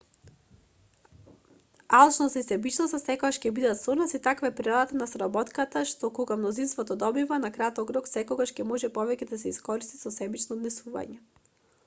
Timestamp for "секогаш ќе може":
8.13-8.89